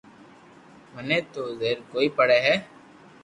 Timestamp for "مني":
0.93-1.19